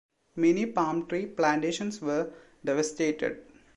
[0.35, 2.33] Many palm tree plantations were
[2.65, 3.43] devastated.